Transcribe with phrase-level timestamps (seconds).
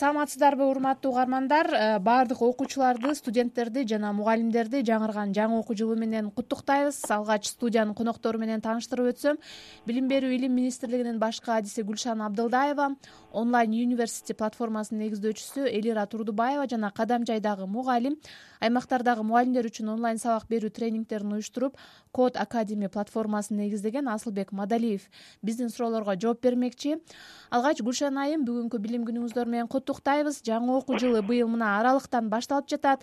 [0.00, 1.66] саламатсыздарбы урматтуу угармандар?
[1.74, 8.38] Э, баардык окуучуларды студенттерди жана мугалимдерди жаңырган жаңы окуу жылы менен куттуктайбыз алгач студиянын коноктору
[8.40, 9.36] менен тааныштырып өтсөм.
[9.84, 12.94] Билим берүү илим министрлигинин баш кадиси гүлшан абдылдаева
[13.32, 18.16] онлайн университи платформасынын негиздөөчүсү элира турдубаева жана кадам жайдагы мугалим
[18.60, 21.76] аймактардагы мугалимдер үчүн онлайн сабак берүү тренингдерин уюштуруп
[22.12, 25.08] код академи платформасын негиздеген асылбек мадалиев.
[25.42, 26.96] Биздин суроолорго жооп бермекчи.
[27.50, 32.68] Алгач гүлшан айым бүгүнкү билим күнүңүздөр менен куттуктайбыз жаңы окуу жылы быйыл мына аралыктан башталып
[32.70, 33.02] жатат.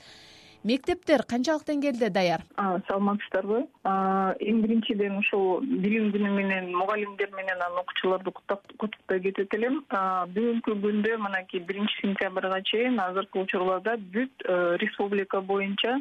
[0.63, 2.41] Мектептер канчалык деңгээлде даяр?
[2.87, 9.83] Саламатсыздарбы эң биринчиден ушул билим күнү менен мугалимдер менен анан окуучуларды куттуктай кетет элем.
[9.91, 15.99] Бүгүнкү күндө мынакей биринчи сентябрга чейин азыркы учурларда бүт э, республика боюнча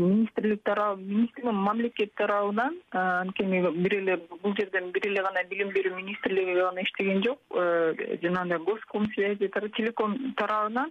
[0.00, 5.94] министрлик тарабы министрлик мамлекет тарабынан анткени бир эле бул жерден бир эле гана билим берүү
[5.96, 7.38] министрлиги гана иштеген жок.
[7.54, 10.90] Э, жанагындай госкомсвязи телеком тарабынан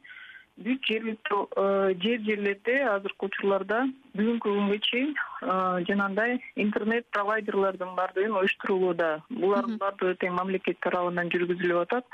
[0.57, 3.83] бүт жергиликтүү э, жер жерлерде азыркы учурларда
[4.15, 9.11] бүгүнкү күнгө чейин э, жанагындай интернет провайдерлордун баардыгын уюштурулууда.
[9.29, 12.05] Булардын баардыгы тең мамлекет тарабынан жүргүзүлүп атат.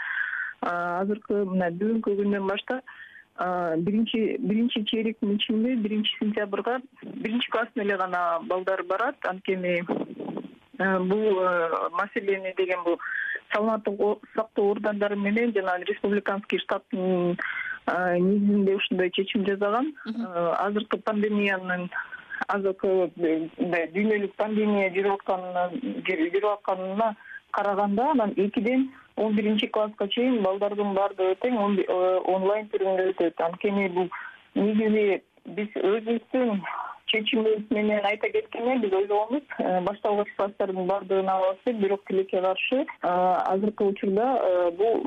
[0.63, 2.83] Азыркы мына бүгүнкү күндөн баштап
[3.39, 9.15] биринчи биринчи чейректин ичинде биринчи сентябрга биринчи класстын эле гана балдары барат.
[9.25, 9.83] Анткени
[10.79, 12.99] э, бул э, маселени деген бул
[13.53, 13.99] саламаттык
[14.35, 17.37] сактоо органдары менен жана республиканский штаттын
[17.87, 19.93] э, негизинде ушундай чечим жасаган.
[20.05, 21.89] Азыркы пандемиянын
[22.47, 27.15] азыркы мындай дүйнөлүк пандемия жүрүп атканынан жүрүп атканына
[27.53, 31.97] караганда анан экиден он биринчи класска чейин балдардын баардыгы тең э,
[32.35, 33.41] онлайн түрүндө өтөт.
[33.45, 34.09] Анткени бул
[34.55, 36.63] негизи биз өзүбүздүн
[37.13, 42.81] чечимибиз менен айта кеткенде биз ойлогонбуз э, башталгыч класстардын баардыгын алабыз деп бирок тилекке каршы
[42.81, 44.31] э, азыркы учурда
[44.79, 45.05] бул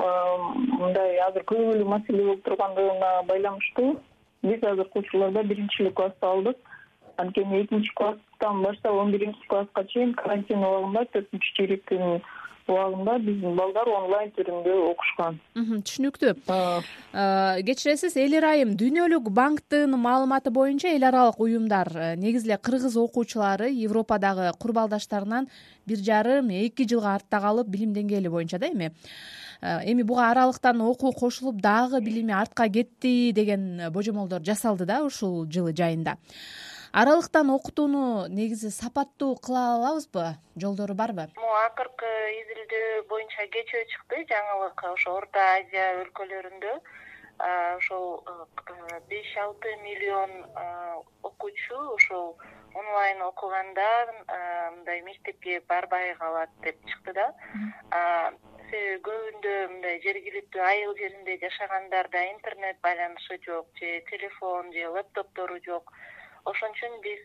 [0.79, 3.97] мындай азыр көбүгөлүү маселе болуп тургандыгына байланыштуу
[4.43, 6.57] биз азыркы учурларда биринчи эле классты алдык.
[7.17, 12.21] Анткени экинчи класстан баштап он биринчи класска чейин карантин убагында төртүнчү чейректин
[12.67, 15.39] убагында биздин балдар онлайн түрүндө окушкан.
[15.55, 16.33] Түшүнүктүү.
[17.67, 23.71] Кечиресиз элира айым дүйнөлүк банктын маалыматы боюнча эл аралык уюмдар э, негизи эле кыргыз окуучулары
[23.71, 25.49] европадагы курбалдаштарынан
[25.85, 28.91] бир жарым эки жылга артта калып билим деңгээли боюнча да эми.
[29.61, 35.45] Э, эми буга аралыктан окуу кошулуп дагы билими артка кетти деген божомолдор жасалды да ушул
[35.45, 36.17] жылы жайында
[36.91, 40.35] аралыктан окутууну негизи сапаттуу кыла алабызбы?
[40.55, 41.27] Жолдору барбы?
[41.35, 42.11] Могу акыркы
[42.41, 44.23] изилдөө боюнча кечөө чыкты.
[44.31, 46.73] Жаңылык ошо орто азия өлкөлөрүндө.
[47.77, 48.25] Ошол
[49.09, 50.31] беш алты миллион
[51.21, 52.37] окуучу ушул
[52.73, 53.89] онлайн окуганда
[54.75, 57.27] мындай мектепке барбай калат деп чыкты да.
[58.69, 65.93] Себеби көбүндө мындай жергиликтүү айыл жеринде жашагандарда интернет байланышы жок же телефон же лептоптору жок
[66.51, 67.23] ошон үчүн биз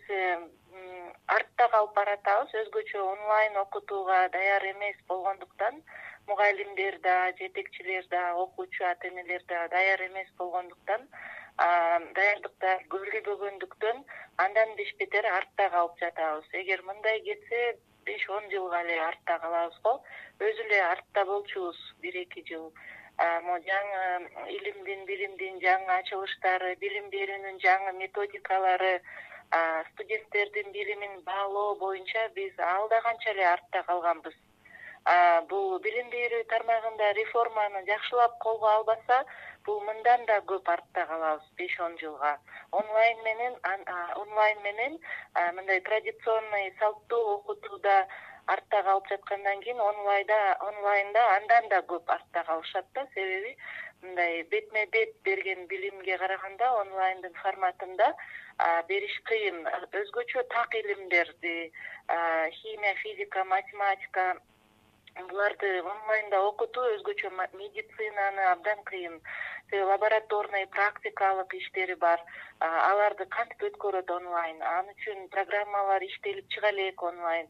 [1.36, 2.54] артта калып баратабыз.
[2.62, 5.82] Өзгөчө онлайн окутууга даяр эмес болгондуктан
[6.26, 11.06] мугалимдер да жетекчилер да окуучу ата энелер да даяр эмес болгондуктан
[12.18, 14.04] даярдыктар көрүлбөгөндүктөн
[14.44, 16.46] андан беш бетер артта калып жатабыз.
[16.60, 20.00] Эгер мындай кетсе беш он жылга эле артта калабыз го.
[20.40, 22.72] Өзү эле артта болчубуз бир эки жыл
[23.18, 29.00] жаңы илимдин билимдин жаңы ачылыштары билим берүүнүн жаңы методикалары
[29.92, 34.34] студенттердин билимин баалоо боюнча биз алда канча эле артта калганбыз.
[35.50, 39.24] Бул билим берүү тармагында реформаны жакшылап колго албаса
[39.66, 42.38] бул мындан да көп артта калабыз беш он жылга.
[42.70, 43.56] Онлайн менен
[44.16, 44.98] онлайн менен
[45.54, 48.06] мындай традиционный салттуу окутууда
[48.46, 53.06] артта калып жаткандан кийин онлайнда андан да көп артта калышат да.
[53.14, 53.56] Себеби
[54.02, 58.12] мындай бетме бет берген билимге караганда онлайндын форматында
[58.88, 59.66] бериш кыйын.
[60.02, 61.72] Өзгөчө так илимдерди
[62.60, 64.34] химия физика математика
[65.28, 69.20] буларды онлайнда окутуу өзгөчө медицинаны абдан кыйын
[69.80, 72.20] лабораторный практикалык иштери бар.
[72.60, 74.60] Аларды кантип өткөрөт онлайн?
[74.62, 77.48] Ал үчүн программалар иштелип чыга элек онлайн?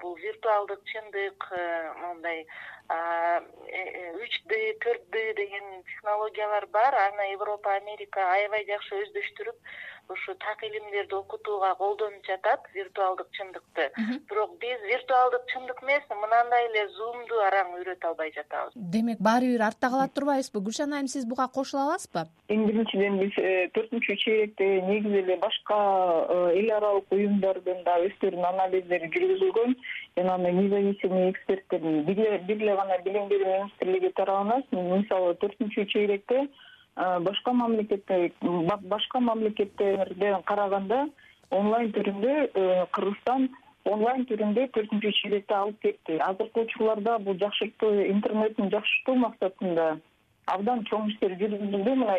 [0.00, 2.46] Бул виртуалдык чындык э, мондай э,
[2.88, 4.52] үч д
[4.84, 6.94] төрт д деген технологиялар бар.
[7.08, 9.56] Аны европа америка аябай жакшы өздөштүрүп
[10.08, 13.90] ушу так илимдерди окутууга колдонуп жатат виртуалдык чындыкты.
[14.28, 18.76] Бирок биз виртуалдык чындык эмес мынандай эле зумду араң үйрөтө албай жатабыз.
[18.76, 20.60] Демек баары бир артта калат турбайбызбы?
[20.60, 22.26] Гүлшан айым сиз буга кошула аласызбы?
[22.52, 25.78] Эң биринчиден биз э, төртүнчү чейректе негизи эле башка
[26.28, 29.76] э, эл аралык уюмдардын дагы өздөрүнүн анализдери жүргүзүлгөн.
[30.18, 36.46] Жанагындай независимый эксперттердин бир эле гана билим берүү министрлиги тарабынан мисалы төртүнчү чейректе
[37.26, 38.32] башка мамлекетте
[38.94, 41.04] башка мамлекеттерден караганда
[41.50, 42.34] онлайн түрүндө
[42.96, 43.48] кыргызстан
[43.84, 46.18] онлайн түрүндө төртүнчү чейректи алып кетти.
[46.24, 49.88] Азыркы учурларда бул жакшыртуу интернеттин жакшыртуу максатында
[50.54, 51.96] абдан чоң иштер жүргүзүлдү.
[52.00, 52.16] Мына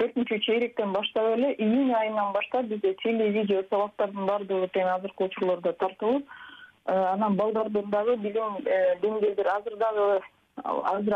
[0.00, 5.72] төртүнчү чейректен баштап эле июнь айынан баштап бизде теле видео сабактардын баардыгы тең азыркы учурларда
[5.82, 6.53] тартылып э,
[6.84, 10.20] анан балдардын дагы билим э, деңгээлдери азыр дагы
[10.64, 11.14] азыр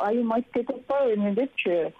[0.00, 1.92] айым айтып кетип атпайбы эме депчи.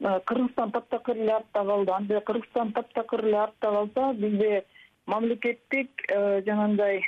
[0.00, 1.92] Э, кыргызстан таптакыр эле артта калды.
[1.92, 4.64] Анда кыргызстан таптакыр эле артта калса бизде
[5.06, 7.02] мамлекеттик жанагындай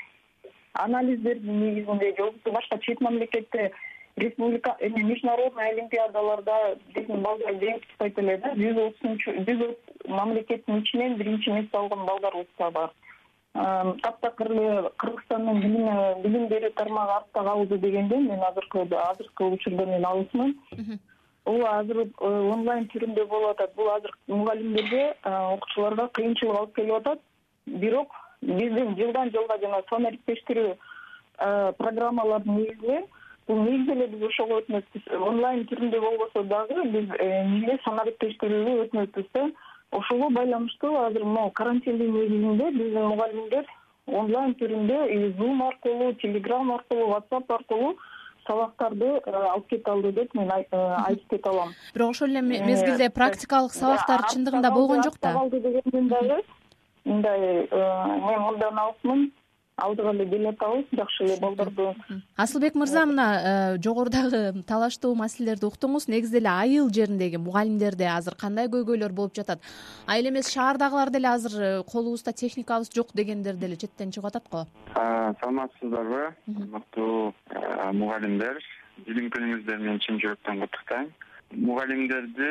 [0.72, 3.72] анализдердин негизинде же болбосо башка чет мамлекетте
[4.16, 8.54] республика эме международный олимпиадаларда биздин балдар жеңип чыкпайт эле да.
[8.56, 12.90] Жүз отузунчу жүз отуз мамлекеттин ичинен биринчи месте алган балдарыбыз да бар
[13.54, 15.60] таптакыр эле кыргызстандын
[16.24, 20.56] билим берүү тармагы артта калды дегенде мен азыркы азыркы учурда мен алысмын.
[21.44, 23.74] Ооба азыр э, онлайн түрүндө болуп атат.
[23.76, 27.20] Бул азыр мугалимдерге окуучуларга кыйынчылык алып келип атат.
[27.66, 28.12] Бирок
[28.42, 30.74] биздин жылдан жылга жана сан ириктештирүү
[31.78, 33.04] программалардын негизинде
[33.46, 39.30] бул негизи эле биз ошого өтүнөтпүз онлайн түрүндө болбосо дагы биз эмеге санак иптештирүүгө өтүнөтпүз
[39.34, 39.44] да
[39.98, 43.64] ошого байланыштуу азыр могу карантиндин негизинде биздин мугалимдер
[44.06, 44.98] онлайн түрүндө
[45.38, 47.94] зум аркылуу телеграм аркылуу whatsapp аркылуу
[48.46, 51.70] сабактарды алып кете алды деп мен айтып кете алам.
[51.94, 55.32] Бирок ошол эле мезгилде практикалык сабактар чындыгында болгон жок да.
[55.50, 56.42] дегенден дагы.
[57.04, 59.30] Мындай мен мындан алысмын
[59.76, 61.86] алдыга эле келе атабыз жакшы эле балдарды
[62.36, 66.06] асылбек мырза мына э, жогорудагы талаштуу маселелерди уктуңуз.
[66.08, 69.62] Негизи эле айыл жериндеги мугалимдерде азыр кандай көйгөйлөр болуп жатат?
[70.06, 74.66] Айыл эмес шаардагылар деле азыр э, колубузда техникабыз жок дегендер деле четтен чыгып атат го.
[74.94, 76.34] Саламатсыздарбы?
[76.46, 78.62] Урматтуу э, мугалимдер.
[79.06, 81.10] Билим күнүңүздөр менен чын жүрөктөн куттуктайм
[81.54, 82.50] мугалимдерди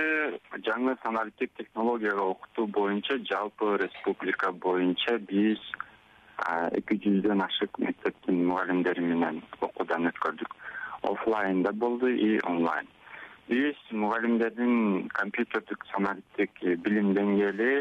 [0.64, 5.60] жаңы саналиктик технологияга окутуу боюнча жалпы республика боюнча биз
[6.78, 10.56] эки жүздөн ашык мектептин мугалимдери менен окуудан өткөрдүк.
[11.04, 12.88] Оффлайн да болду и онлайн.
[13.48, 16.52] Биз мугалимдердин компьютердик саналиктик
[16.86, 17.72] билим деңгээли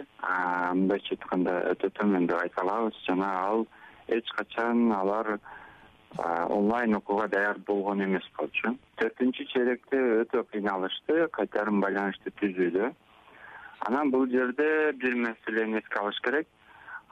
[0.78, 2.98] мындайча айтканда өтө төмөн деп айта алабыз.
[3.06, 3.66] Жана ал
[4.08, 5.38] эч качан алар
[6.48, 8.76] онлайн окууга даяр болгон эмес болчу.
[8.98, 12.92] Төртүнчү чейректе өтө кыйналышты кайтарым байланышты түзүүдө
[13.86, 16.46] анан бул жерде бир маселени эске алыш керек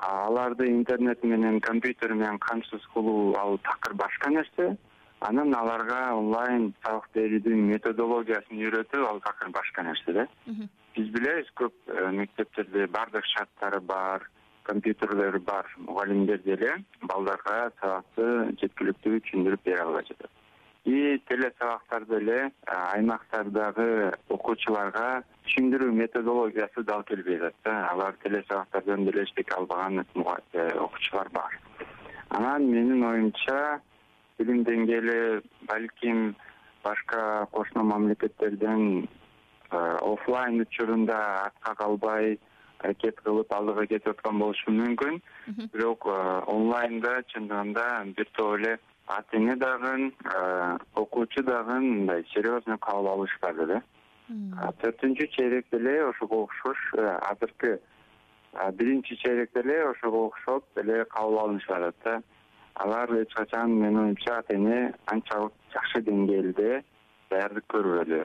[0.00, 4.76] аларды интернет менен компьютер менен камсыз кылуу ал такыр башка нерсе.
[5.20, 10.26] Анан аларга онлайн сабак берүүдүн методологиясын үйрөтүү ал такыр башка нерсе да.
[10.96, 14.28] Биз билебиз көп э, мектептерде баардык шарттары бар
[14.62, 20.30] компьютерлери бар мугалимдер деле балдарга сабакты жеткиликтүү түшүндүрүп бере албай жатат
[20.84, 27.74] и телесабактар деле аймактардагы окуучуларга түшүндүрүү методологиясы дал келбей атат да.
[27.92, 31.58] Алар телесабактардан деле эчтеке албаган э, окуучулар бар.
[32.30, 33.80] Анан менин оюмча
[34.38, 36.34] билим деңгээли балким
[36.82, 39.04] башка кошуна мамлекеттерден
[39.70, 42.38] э, оффлайн учурунда артка калбай
[42.78, 45.20] аракет кылып алдыга кетип аткан болушу мүмкүн.
[45.74, 46.16] Бирок э,
[46.46, 48.78] онлайнда чындыгында бир топ эле
[49.10, 50.12] ата эне дагы
[50.94, 53.82] окуучу дагы мындай серьезный кабыл алышпады да?
[54.82, 57.80] Төртүнчү чейректе эле ошого окшош э, азыркы
[58.74, 62.22] биринчи чейректе эле ошого окшоп эле кабыл алынышып атат да.
[62.74, 66.82] Алар эч качан менин оюмча ата эне анчалык жакшы деңгээлде
[67.30, 68.22] даярдык көрбөдү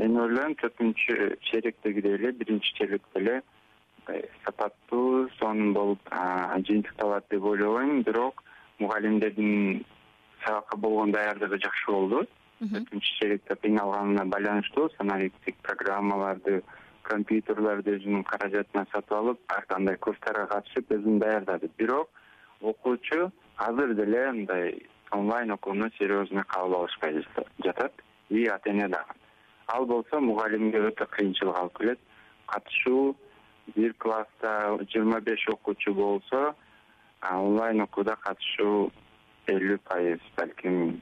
[0.00, 3.40] мен ойлойм төртүнчү чейректегидей эле биринчи чейректе эле
[4.44, 8.02] сапаттуу сонун болуп жыйынтыкталат деп ойлобойм.
[8.02, 8.42] Бирок
[8.78, 9.84] мугалимдердин
[10.44, 12.26] сабакка болгон даярдыгы жакшы болду.
[12.58, 16.62] Төртүнчү чейректе кыйналганына байланыштуу саналиктик программаларды
[17.06, 21.70] компьютерлерди өзүнүн каражатына сатып алып ар кандай курстарга катышып өзүн даярдады.
[21.78, 22.10] Бирок
[22.60, 24.82] окуучу азыр деле мындай
[25.12, 27.24] онлайн окууну серьезный кабыл алышпай
[27.64, 27.92] жатат.
[28.28, 29.14] И ата эне дагы.
[29.68, 32.00] Ал болсо мугалимге өтө кыйынчылык алып келет.
[32.46, 33.16] Катышуу
[33.76, 36.54] бир класста жыйырма беш окуучу болсо
[37.22, 38.90] онлайн окууда катышуу
[39.48, 41.00] элүү пайыз балким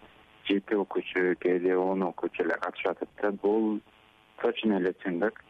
[0.49, 3.80] жети окуучу кээде он окуучу эле катышып атат да бул
[4.42, 5.42] точно эле чындык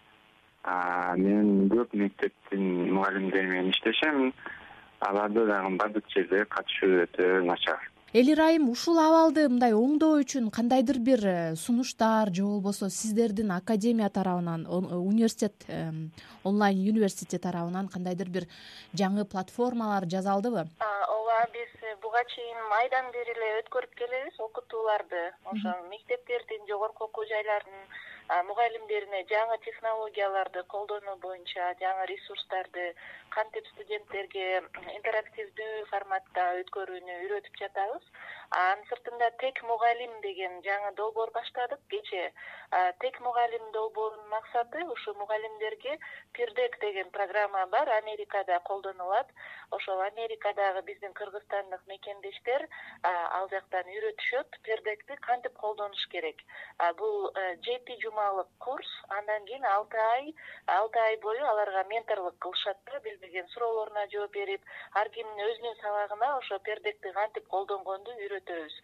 [0.66, 4.32] мен көп мектептин мугалимдери менен иштешем.
[5.00, 7.78] Аларда дагы баардык жерде катышуу өтө начар
[8.14, 14.08] эл ырайым ушул абалды мындай оңдоо үчүн кандайдыр бир э, сунуштар же болбосо сиздердин академия
[14.08, 15.66] тарабынан университет
[16.44, 18.48] онлайн университет тарабынан кандайдыр бир
[18.94, 20.68] жаңы платформалар жасалдыбы
[21.36, 21.72] ооба биз
[22.02, 25.22] буга чейин айдан бери эле өткөрүп келебиз окутууларды.
[25.52, 27.84] Ошо мектептердин жогорку окуу жайларынын
[28.28, 32.86] мугалимдерине жаңы технологияларды колдонуу боюнча жаңы ресурстарды
[33.30, 34.46] кантип студенттерге
[34.96, 38.02] интерактивдүү форматта өткөрүүнү үйрөтүп жатабыз?
[38.50, 42.30] Анын сыртында тег мугалим деген жаңы долбоор баштадык кечээ.
[43.02, 45.98] Тег мугалим долбоорунун максаты ушу мугалимдерге
[46.32, 49.26] пирдек деген программа бар америкада колдонулат.
[49.70, 52.68] Ошол америкадагы биздин кыргызстандык мекендештер
[53.02, 56.42] ал жактан үйрөтүшөт пердекти кантип колдонуш керек?
[56.96, 60.34] Бул э, жети жумалык курс андан кийин алты ай
[60.66, 66.36] алты ай бою аларга менторлук кылышат да билбеген суроолоруна жооп берип ар кимдин өзүнүн сабагына
[66.38, 68.74] ошо пердекти кантип колдонгонду үйрөтөбүз.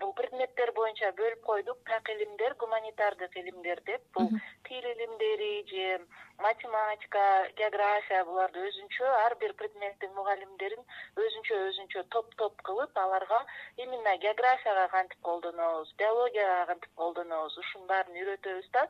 [0.00, 4.28] Бул предметтер боюнча бөлүп койдук так илимдер гуманитардык илимдер деп бул
[4.68, 6.06] тил илимдери же
[6.42, 7.24] математика
[7.56, 10.82] география буларды өзүнчө ар бир предметтин мугалимдерин
[11.24, 13.38] өзүнчө өзүнчө топ топ кылып аларга
[13.84, 18.86] именно географияга кантип колдонобуз биологияга кантип колдонобуз ушунун баарын үйрөтөбүз да.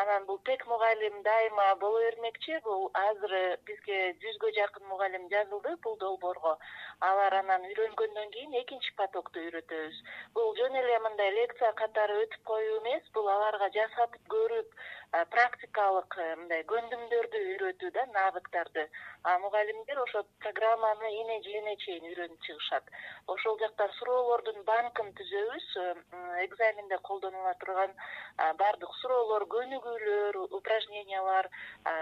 [0.00, 3.34] Анан бул тег мугалим дайыма боло бермекчи бул азыр
[3.70, 6.58] бизге жүзгө жакын мугалим жазылды бул долбоорго.
[7.10, 10.02] Алар анан үйрөнгөндөн кийин экинчи потокту үйрөтөбүз.
[10.34, 14.78] Бул жөн эле мындай лекция катары өтүп коюу эмес бул аларга жасатып көрүп
[15.10, 18.84] практикалык э, мындай көндүмдөрдү үйрөтүү да навыктарды.
[19.24, 22.84] А мугалимдер ошо программаны эне жене чейин үйрөнүп чыгышат.
[23.26, 25.86] Ошол жактан суроолордун банкын түзөбүз э,
[26.44, 27.94] экзаменде колдонула турган
[28.60, 31.48] баардык суроолор көнүгүүлөр упражнениялар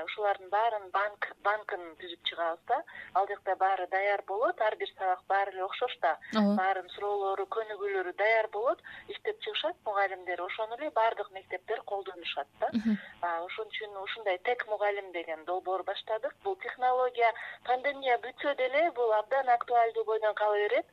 [0.04, 2.82] ушулардын баарын банк банкын түзүп чыгабыз да.
[3.14, 6.18] Ал жакта баары даяр болот ар бир сабак баары эле окшош да.
[6.34, 6.58] Ооба.
[6.58, 10.42] Баарынын суроолору көнүгүүлөрү даяр болот иштеп чыгышат мугалимдер.
[10.42, 16.34] Ошону эле баардык мектептер колдонушат да ошон үчүн ушундай тег мугалим деген долбоор баштадык.
[16.44, 17.32] Бул технология
[17.64, 20.86] пандемия бүтсө деле бул абдан актуальдуу бойдон кала берет.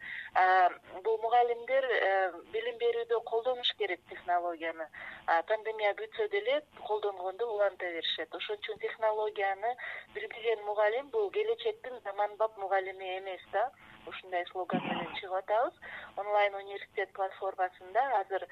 [1.04, 4.88] Бул мугалимдер э, билим берүүдө колдонуш керек технологияны.
[5.48, 8.36] Пандемия бүтсө деле колдонгонду уланта беришет.
[8.36, 9.76] Ошон үчүн технологияны
[10.14, 13.72] билбеген мугалим бул келечектин заманбап мугалими эмес да
[14.08, 15.74] ушундай слоган менен чыгып атабыз.
[16.18, 18.46] Онлайн университет платформасында азыр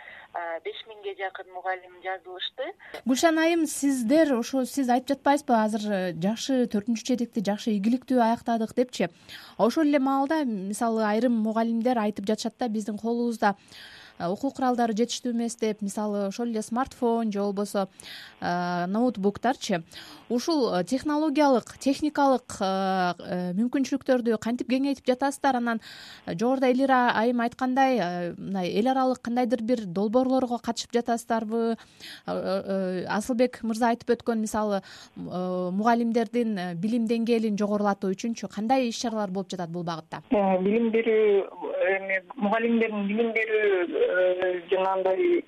[0.66, 2.72] беш миңге жакын мугалим жазылышты.
[3.06, 5.88] Гүлшан айым сиздер ошо сиз айтып жатпайсызбы азыр
[6.24, 9.10] жакшы төртүнчү четикти жакшы ийгиликтүү аяктадык депчи?
[9.58, 13.56] Ошол эле маалда мисалы айрым мугалимдер айтып жатышат да биздин колубузда
[14.20, 17.88] окуу куралдары жетиштүү эмес деп мисалы ошол эле смартфон же болбосо
[18.40, 19.84] э, ноутбуктарчы.
[20.30, 25.58] Ушул э, технологиялык техникалык мүмкүнчүлүктөрдү кантип кеңейтип жатасыздар?
[25.58, 25.82] Анан
[26.28, 31.78] жогоруда элира айым айткандай мындай эл аралык кандайдыр бир долбоорлорго катышып жатасыздарбы?
[32.26, 34.82] Асылбек мырза айтып өткөн мисалы
[35.16, 40.22] мугалимдердин билим деңгээлин жогорулатуу үчүнчү кандай иш чаралар болуп жатат бул багытта?
[40.32, 41.44] Билим берүү
[41.96, 44.01] эми мугалимдердин билим берүү
[44.72, 45.44] жанагындай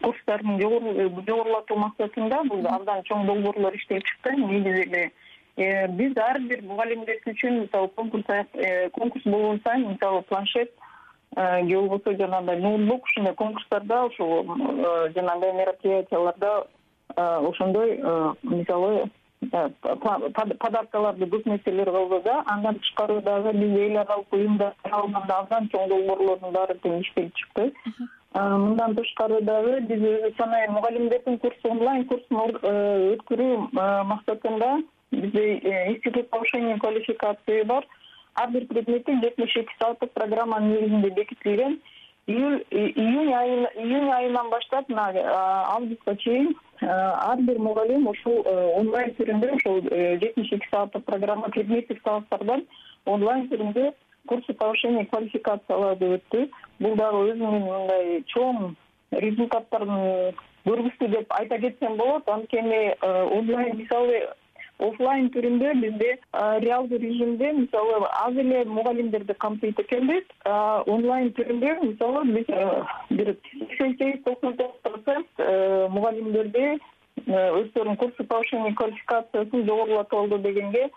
[0.00, 4.36] курстарын жогорулатуу максатында бул абдан чоң долбоорлор иштелип чыкты.
[4.40, 5.02] Негизи эле
[5.56, 10.72] э, биз ар бир мугалимдер үчүн мисалы конкурс э, конкурс болгон сайын мисалы планшет
[11.36, 14.44] э, же болбосо жанагындай ноутбук ушундай конкурстарда ушул
[15.14, 16.66] жанагындай мероприятияларда
[17.16, 17.98] ошондой
[18.42, 19.10] мисалы
[19.48, 25.88] подаркаларды көп нерселер кылды да андан тышкары дагы биз эл аралык уюмдар тарабынан абдан чоң
[25.88, 27.72] долбоорлордун баары тең иштелип чыкты.
[28.34, 33.70] Мындан тышкары дагы биз өзүбүз анай мугалимдердин курсу онлайн курсун э, өткөрүү
[34.12, 37.86] максатында бизде э, институт повышения квалификации бар.
[38.34, 41.80] Ар бир предметтин жетимиш эки сааттык программанын негизинде бекитилген.
[42.26, 43.32] Июль июнь
[43.74, 45.10] июнь айынан баштап мына
[45.74, 48.44] августка чейин ар бир мугалим ушул
[48.76, 49.80] онлайн түрүндө ушул
[50.22, 52.64] жетимиш эки сааттык программа предметтик сабактардан
[53.04, 53.92] онлайн түрүндө
[54.26, 56.46] курсы повышения квалификацияларды өттү.
[56.80, 58.74] Бул дагы өзүнүн мындай чоң
[59.12, 62.28] результаттарын көргүздү деп айта кетсем болот.
[62.28, 64.22] Анткени онлайн мисалы
[64.88, 66.10] оффлайн түрүндө бизде
[66.64, 70.24] реалдуу режимде мисалы аз эле мугалимдерди камтыйт экенбиз
[70.94, 72.48] онлайн түрүндө мисалы биз
[73.10, 75.44] бир сексен сегиз токсон тогуз процент
[75.96, 76.78] мугалимдерди
[77.26, 80.88] өздөрүнүн курсы повышения квалификациясын жогорулатып алды дегенге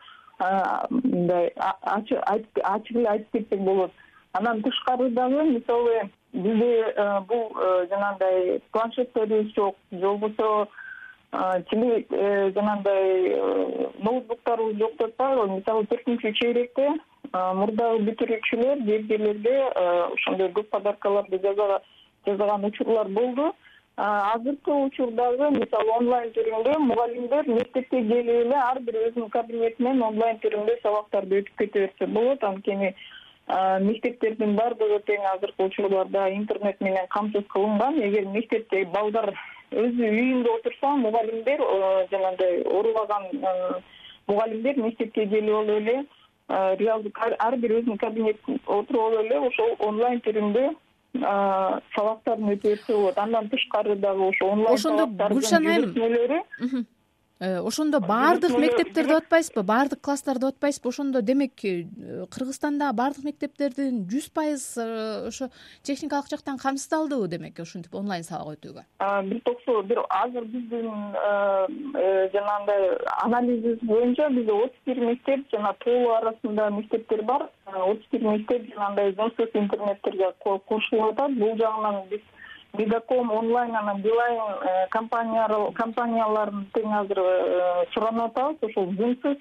[0.89, 3.91] мындай ачык эле айтып кетсек болот.
[4.33, 6.93] Андан тышкары дагы мисалы бизде
[7.27, 7.51] бул
[7.89, 10.67] жанагындай планшеттерибиз жок же болбосо
[11.69, 16.89] тили э, жанагындай э, ноутбуктарыбыз жок деп атпайбы мисалы төртүнчү чейректе
[17.33, 19.55] мурдагы бүтүрүүчүлөр кээдгилерге
[20.13, 21.39] ошондой көп подаркаларды
[22.25, 23.53] жасаган учурлар болду.
[23.95, 30.77] Азыркы учурдагы мисалы онлайн түрүндө мугалимдер мектепке келип эле ар бир өзүнүн кабинетинен онлайн түрүндө
[30.83, 32.43] сабактарды өтүп кете берсе болот.
[32.43, 32.93] Анткени
[33.87, 38.01] мектептердин баардыгы тең азыркы учурларда интернет менен камсыз кылынган.
[38.01, 39.33] Эгер мектепте балдар
[39.83, 41.63] өзү үйүндө отурса мугалимдер
[42.11, 43.23] жанагындай оорубаган
[44.27, 45.97] мугалимдер мектепке келип алып эле
[46.83, 50.65] реалдык ар бир өзүнүн кабинетине отуруп алып эле ошол онлайн түрүндө
[51.95, 55.93] сабактарын өтө берсе болот андан тышкары дагы ошо онлайн ошондо гүлшан айым
[56.63, 57.02] Э,
[57.43, 61.85] ошондо баардык мектептерде деп атпайсызбы баардык класстарда деп атпайсызбы ошондо демек э,
[62.31, 65.49] кыргызстандагы баардык мектептердин жүз пайыз э, ошо
[65.83, 68.83] техникалык жактан камсыздалдыбы демек ушинтип онлайн сабак өтүүгө
[69.29, 70.89] бир токсо бир азыр биздин
[72.33, 77.49] жанагындай анализибиз боюнча бизде отуз бир мектеп жана толуу арасында мектептер бар.
[77.65, 82.21] Отуз бир мектеп жанагындай зумсуз интернеттерге кошулуп атат бул жагынан биз
[82.77, 88.89] мегаком онлайн анан билайн э, компанияларын тең азыр э, суранып атабыз ошол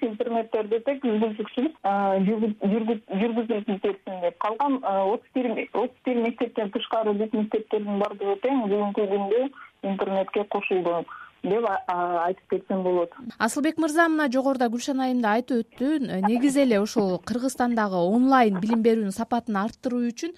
[0.09, 1.93] интернеттерди тең үгүлтүксүз э,
[2.27, 4.37] жүргүзүлүп кетсин деп.
[4.45, 9.43] Калган отуз бир отуз бир мектептен тышкары бүт мектептердин баардыгы тең бүгүнкү күндө
[9.81, 11.01] интернетке кошулду
[11.43, 13.11] деп айтып кетсем болот.
[13.37, 18.83] Асылбек мырза мына жогоруда гүлшан айым да айтып өттү негизи эле ушул кыргызстандагы онлайн билим
[18.85, 20.31] берүүнүн сапатын арттыруу үчүн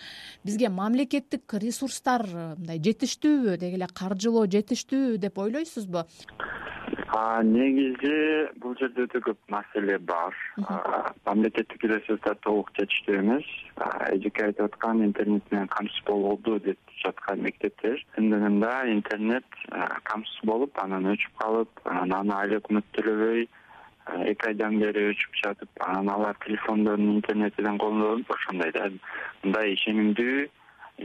[0.43, 2.25] бизге мамлекеттик ресурстар
[2.57, 6.07] мындай жетиштүүбү деги эле каржылоо жетиштүүбү деп ойлойсузбу
[7.43, 10.36] негизи бул жерде өтө көп маселе бар.
[11.25, 13.48] Мамлекеттик ресурстар толук жетиштүү эмес
[14.12, 19.45] эжеке айтып аткан интернет менен камсыз болду деп жаткан мектептер чындыгында интернет
[20.10, 23.48] камсыз болуп анан өчүп калып анан аны айыл өкмөт төлөбөй
[24.31, 28.89] эки айдан бери өчүп жатып анан алар телефондорун интернетиден колдонуп ошондой да.
[29.43, 30.48] Мындай ишенимдүү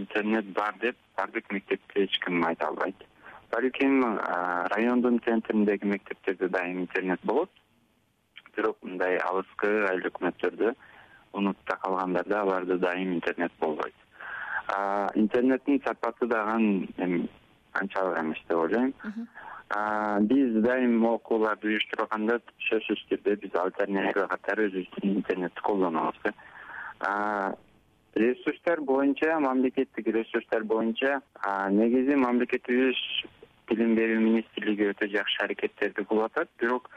[0.03, 3.07] интернет бар деп баардык мектепте эч ким айта албайт
[3.51, 4.19] балким
[4.75, 7.51] райондун центриндеги мектептерде дайым интернет болот.
[8.57, 10.75] Бирок мындай алыскы айыл өкмөттөрдө
[11.33, 13.95] унутта калгандарда аларда дайым интернет болбойт.
[15.15, 17.29] Интернеттин сапаты дагы эми
[17.73, 18.95] анчалык эмес деп ойлойм.
[20.27, 27.55] Биз дайым окууларды уюштурганда сөзсүз түрдө биз альтернатива катары өзүбүздүн интернетти колдонобуз да.
[28.15, 31.21] Ресурстар боюнча мамлекеттик ресурстар боюнча
[31.71, 32.99] негизи мамлекетибиз
[33.71, 36.91] билим берүү министрлиги өтө жакшы аракеттерди кылып атат бирок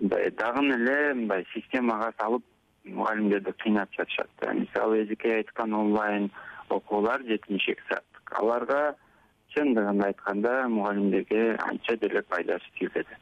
[0.00, 2.44] мындай дагы эле мындай системага салып
[2.84, 4.52] мугалимдерди кыйнап жатышат да.
[4.52, 6.30] Мисалы эжеке айткан онлайн
[6.68, 8.94] окуулар жетимиш эки сааттык аларга
[9.54, 13.16] чындыгын айтканда мугалимдерге анча деле пайдасы тийбеди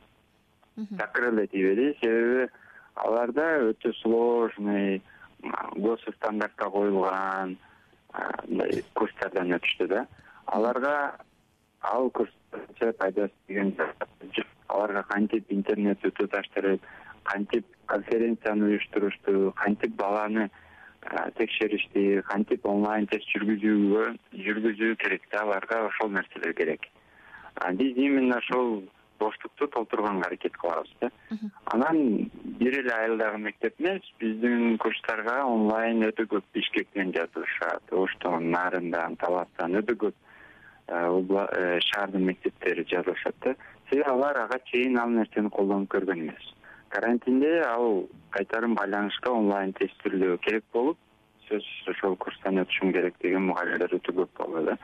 [0.99, 1.97] такыр эле тийбеди.
[2.01, 2.49] Себеби
[2.95, 5.03] аларда өтө сложный
[5.77, 7.57] гос стандартка коюлган
[8.49, 10.07] мындай курстардан өтүштү да.
[10.47, 11.17] Аларга
[11.83, 14.47] ал курс анча пайдасы тийген жок.
[14.69, 16.81] Аларга кантип интернетти туташтырып
[17.25, 20.49] кантип конференцияны уюштурушту кантип баланы
[21.37, 24.07] текшеришти кантип онлайн тест жүргүзүүгө
[24.47, 26.89] жүргүзүү керек да аларга ошол нерселер керек.
[27.79, 28.85] Биз именно ошол
[29.19, 31.11] боштукту толтурганга аракет кылабыз да.
[31.65, 39.17] Анан бир эле айылдагы мектеп эмес биздин курстарга онлайн өтө көп бишкектен жазылышат оштон нарындан
[39.17, 40.15] таластан өтө көп
[40.93, 43.55] шаардын мектептери жазылышат да.
[43.89, 46.55] Себеби алар ага чейин ал нерсени колдонуп көргөн эмес.
[46.89, 50.99] Карантинде ал кайтарым байланышка онлайн тест түрдө керек болуп
[51.49, 54.77] сөзсүз ошол курстан өтүшүм керек деген мугалимдер өтө көп болду да.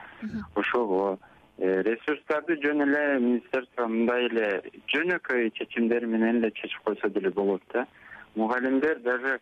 [0.55, 1.17] Ошого
[1.57, 4.49] э, ресурстарды жөн эле министерство мындай эле
[4.93, 7.85] жөнөкөй чечимдер менен эле чечип койсо деле болот да.
[8.35, 9.39] Мугалимдер даже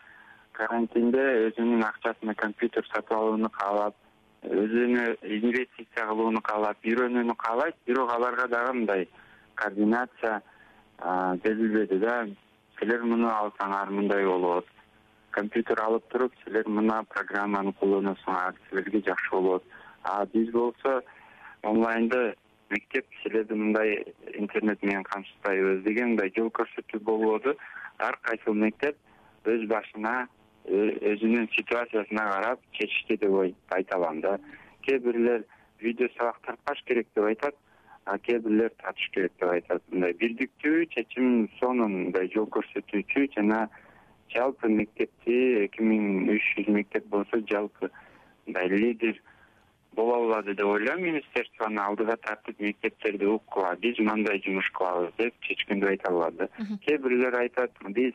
[0.54, 3.96] карантинде өзүнүн акчасына компьютер сатып алууну каалап
[4.44, 9.08] өзүнө инвестиция кылууну каалап үйрөнүүнү каалайт бирок аларга дагы мындай
[9.56, 10.42] координация
[11.44, 12.28] берилбеди да.
[12.80, 14.66] Силер муну алсаңар мындай болот.
[15.32, 19.64] Компьютер алып туруп силер мына программаны колдоносуңар силерге жакшы болот.
[20.04, 21.02] А биз болсо
[21.64, 22.36] онлайнды
[22.70, 27.56] мектеп силерди мындай интернет менен камсызбайбыз деген мындай жол көрсөтүү болбоду.
[27.98, 28.98] Ар кайсыл мектеп
[29.46, 30.28] өз башына
[30.68, 33.38] өзүнүн ситуациясына карап чечишти деп
[33.72, 34.38] айта алам да.
[34.84, 35.46] Кээ бирлер
[35.80, 37.56] видео сабак тарткаш керек деп айтат
[38.06, 39.84] а кээ бирлер тартыш керек деп айтат.
[39.92, 43.68] Мындай бирдиктүү чечим сонун мындай жол көрсөтүүчү жана
[44.34, 47.90] жалпы мектепти эки миң үч жүз мектеп болсо жалпы
[48.46, 49.22] мындай лидер
[49.96, 55.94] боло алады деп ойлойм министерствону алдыга тартып мектептерди укуп биз мындай жумуш кылабыз деп чечкендүү
[55.94, 56.50] айта алат да
[56.86, 58.14] кээ бирлер айтат биз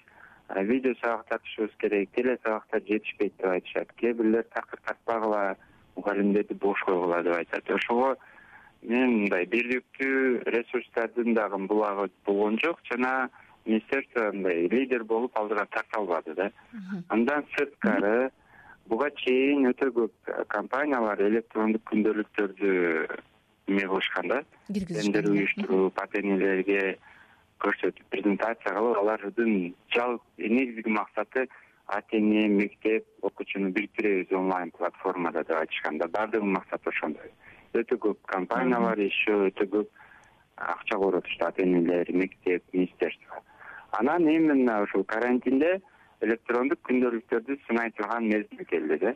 [0.49, 3.93] видео сабак тартышыбыз керек теле сабактар жетишпейт деп айтышат.
[3.97, 5.57] Кээ бирлер такыр тартпагыла
[5.97, 7.71] мугалимдерди бош койгула деп айтат.
[7.71, 8.17] Ошого
[8.83, 13.31] мен мындай бирдиктүү ресурстардын дагы булагы болгон жок жана
[13.65, 16.51] министерство мындай лидер болуп алдыга тарта албады да
[17.09, 18.31] андан сырткары
[18.87, 22.73] буга чейин өтө көп компаниялар электрондук күндөөлүктөрдү
[23.69, 24.43] эме кылышкан да.
[24.67, 26.99] Киргизишкен уюштуруп ата энелерге
[27.63, 29.53] көрсөтүп презентация кылып алардын
[30.39, 31.47] негизги максаты
[31.87, 37.31] ата эне мектеп окуучуну бириктиребиз онлайн платформада деп айтышкан да баардыгынын максаты ошондой.
[37.75, 39.89] Өтө көп компаниялар еще өтө көп
[40.57, 43.43] акча коротушту ата энелер мектеп министерство.
[43.93, 45.81] Анан мына ушул карантинде
[46.23, 49.15] электрондук күндөөлүктөрдү сынай турган мезгил келди да.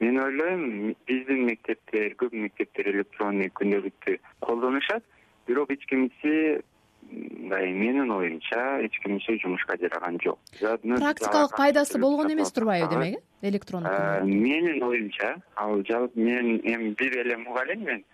[0.00, 5.04] Мен ойлойм биздин мектептер көп мектептер электронный күндөөлүктү колдонушат
[5.46, 6.62] бирок эч кимиси
[7.10, 10.38] мындай менин оюмча эч кимиси жумушка жараган жок.
[10.60, 16.94] Практикалык пайдасы болгон эмес турбайбы демек э электрондук э, менин оюмча ал жалпы мен эми
[16.98, 18.04] бир эле мугалим мен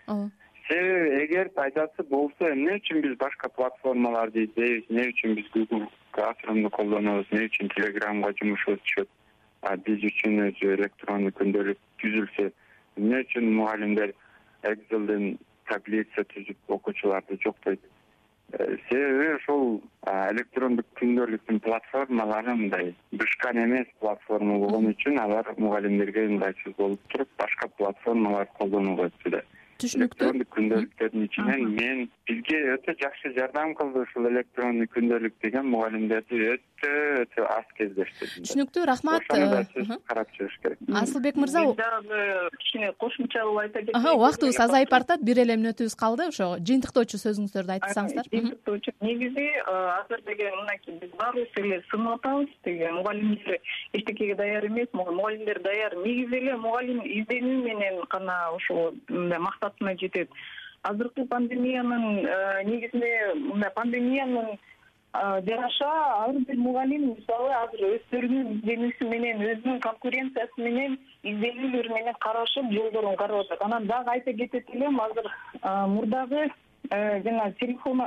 [0.67, 6.69] себеби эгер пайдасы болсо эмне үчүн биз башка платформаларды издейбиз эмне үчүн биз google classroomду
[6.69, 9.09] колдонобуз эмне үчүн телеграмга жумушубуз түшөт
[9.87, 12.51] биз үчүн өзү электронный күндөөлүк түзүлсө
[12.97, 14.13] эмне үчүн мугалимдер
[14.71, 17.81] экzelден таблица түзүп окуучуларды жоктойт
[18.57, 19.81] себеби ошол
[20.31, 22.91] электрондук күндөөлүктүн платформалары мындай
[23.23, 29.41] дышкан эмес платформа болгон үчүн алар мугалимдерге ыңгайсыз болуп туруп башка платформаларды колдонууга өттү
[29.83, 30.27] түшүнүктүү.
[30.29, 36.39] Электрондук күндөөлүктөрдүн ичинен мен бизге өтө жакшы жардам кылды ушул электронный күндөөлүк деген мугалимдерди
[36.83, 39.23] өтө өтө аз кездештирдим түшүнүктүү рахмат.
[39.29, 40.79] Ошону да сиз карап чыгыш керек.
[41.01, 44.07] Асылбек мырза мен дагы кичине кошумча кылып айта кетейин.
[44.13, 46.27] Убактыбыз азайып баратат бир эле мүнөтүбүз калды.
[46.33, 48.29] Ошо жыйынтыктоочу сөзүңүздөрдү айтсаңыздар.
[48.31, 48.95] Жыйынтыктоочу.
[49.01, 53.59] Негизи азыр деген мынакей биз баарыбыз эле сынып атабыз тиги мугалимдер
[53.93, 55.95] эчтекеге даяр эмес мугалимдер даяр.
[56.03, 60.29] Негизи эле мугалим изденүү менен гана ушул мындай максатына жетет.
[60.83, 64.57] Азыркы пандемиянын э, негизинде мындай пандемиянын э,
[65.13, 65.89] жараша
[66.25, 73.15] ар бир мугалим мисалы азыр өздөрүнүн изденүүсү менен өзүнүн конкуренциясы менен изденүүлөрү менен карашып жолдорун
[73.15, 76.47] карап атат анан дагы айта кетет элем азыр э, мурдагы
[76.89, 78.01] жанагы телефон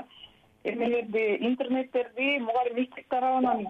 [0.65, 3.63] эмелерди интернеттерди мугалим мектеп тарабынан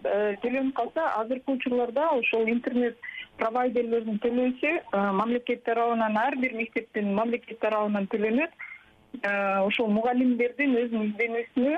[0.43, 2.97] төлөнүп калса азыркы учурларда ошол интернет
[3.37, 4.73] провайдерлердин төлөөсү
[5.19, 8.57] мамлекет тарабынан ар бир мектептин мамлекет тарабынан төлөнөт.
[9.67, 11.77] Ошол мугалимдердин өзүнүн изденүүсүнө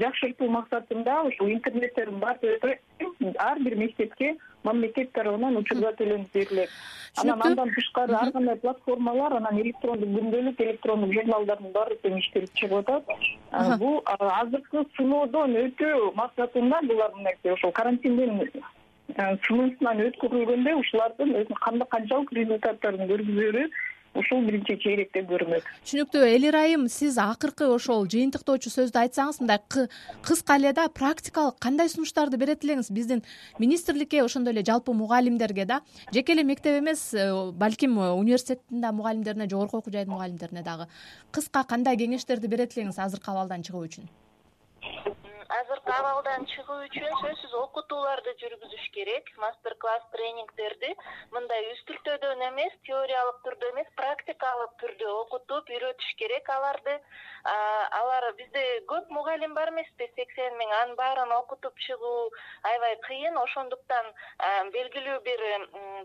[0.00, 2.78] жакшыртуу максатында ушул интернеттердин баардыгы
[3.38, 6.70] ар бир мектепке мамлекет тарабынан учурда төлөнүп берилет.
[7.16, 12.90] Анан андан тышкары ар кандай платформалар анан электрондук күндөөлүк электрондук журналдардын баары тең иштелип чыгып
[12.90, 13.28] атат.
[13.80, 18.42] Бул азыркы сыноодон өтүү максатында булар мынакей ошол карантинден
[19.16, 23.68] сыноосунан өткөрүлгөндө ушулардын өзү канчалык результаттарын көргүзөрү
[24.18, 25.66] ушул биринчи чейректе көрүнөт.
[25.84, 29.60] Түшүнүктүү элир айым сиз акыркы ошол жыйынтыктоочу сөздү айтсаңыз мындай
[30.26, 33.22] кыска эле да практикалык кандай сунуштарды берет элеңиз биздин
[33.58, 35.80] министрликке ошондой эле жалпы мугалимдерге да?
[36.12, 40.88] Жеке эле мектеп эмес э, балким университеттин да мугалимдерине жогорку окуу жайдын мугалимдерине дагы
[41.30, 44.08] кыска кандай кеңештерди берет элеңиз азыркы абалдан чыгуу үчүн?
[45.46, 50.88] Азыркы абалдан чыгуу үчүн сөзсүз окутууларды жүргүзүш керек мастер класс тренингдерди
[51.34, 56.50] мындай үстүртөдөн эмес теориялык түрдө эмес практикалык түрдө окутуп үйрөтүш керек.
[56.56, 56.96] Аларды
[58.00, 62.32] алар бизде көп мугалим бар эмеспи сексен миң анын баарын окутуп чыгуу
[62.66, 63.38] аябай кыйын.
[63.38, 64.10] Ошондуктан
[64.74, 65.44] белгилүү бир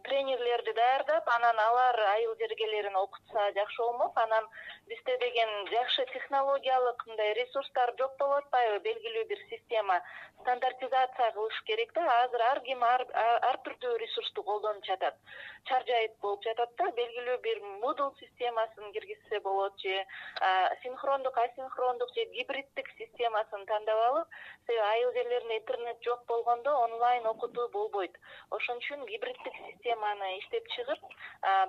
[0.05, 4.45] тренерлерди даярдап анан алар айыл жергелерин окутса жакшы болмок анан
[4.87, 10.01] бизде деген жакшы технологиялык мындай ресурстар жок болуп атпайбы белгилүү бир система
[10.41, 12.23] стандартизация кылыш керек да.
[12.23, 15.15] Азыр ар ким ар түрдүү ресурсту колдонуп жатат.
[15.69, 16.89] Чаржайыт болуп жатат да.
[16.97, 20.05] Белгилүү бир мудл системасын киргизсе болот же
[20.83, 24.27] синхрондук асинхрондук же гибриддик системасын тандап алып
[24.65, 28.17] себеби айыл жерлеринде интернет жок болгондо онлайн окутуу болбойт.
[28.49, 30.99] Ошон үчүн гибриддик системаны иштеп чыгып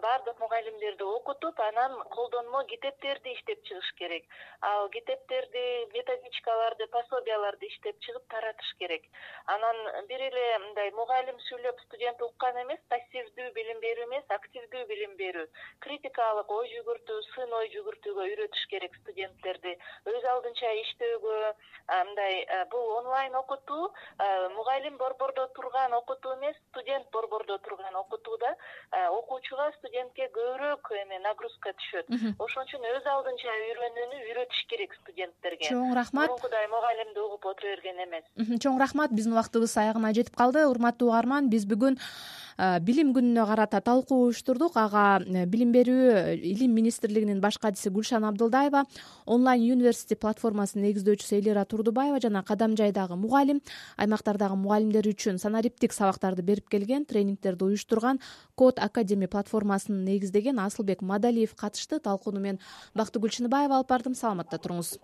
[0.03, 4.25] баардык мугалимдерди окутуп анан колдонмо китептерди иштеп чыгыш керек.
[4.61, 9.05] Ал китептерди методичкаларды пособияларды иштеп чыгып таратыш керек.
[9.47, 9.77] Анан
[10.09, 15.47] бир эле мындай мугалим сүйлөп студент уккан эмес пассивдүү билим берүү эмес активдүү билим берүү.
[15.85, 19.77] Критикалык ой жүгүртүү сын ой жүгүртүүгө үйрөтүш керек студенттерди.
[20.07, 21.37] Өз алдынча иштөөгө
[21.93, 23.91] мындай бул онлайн окутуу
[24.57, 28.55] мугалим борбордо турган окутуу эмес студент борбордо турган окутуу да
[29.11, 32.07] окуучуга студентке көбүрөөк эме нагрузка түшөт.
[32.39, 35.69] Ошон үчүн өз алдынча үйрөнүүнү үйрөтүш керек студенттерге.
[35.69, 36.31] Чоң рахмат.
[36.31, 38.59] Мурункудай мугалимди угуп отура эмес.
[38.63, 40.67] Чоң рахмат биздин убактыбыз аягына жетип калды.
[40.69, 44.77] Урматтуу угарман биз бүгүн э, билим күнүнө карата талкуу уюштурдук.
[44.77, 48.85] Ага э, билим берүү э, илим министрлигинин баш адиси гүлшан абдылдаева
[49.27, 53.61] онлайн юниверсите платформасынын негиздөөчүсү элира турдубаева жана кадам жайдагы мугалим
[53.97, 58.21] аймактардагы мугалимдер үчүн санариптик сабактарды берип келген тренингдерди уюштурган
[58.55, 62.61] код академи платформасын негиздеген асылбек мадалиев катышты талкууну мен
[62.95, 64.15] бактыгүл чыныбаева алып бардым.
[64.15, 64.99] Саламатта туруңуз.